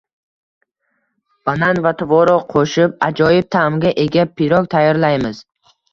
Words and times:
Banan 1.49 1.81
va 1.87 1.91
tvorog 1.99 2.47
qo‘shib, 2.53 2.95
ajoyib 3.09 3.51
ta’mga 3.59 3.93
ega 4.07 4.29
pirog 4.41 4.71
tayyorlaymiz 4.73 5.45